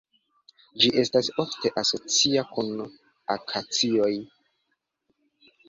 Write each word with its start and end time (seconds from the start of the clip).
Ĝi 0.83 0.87
estas 1.01 1.29
ofte 1.43 1.71
asocia 1.83 2.45
kun 2.55 2.73
akacioj. 3.37 4.11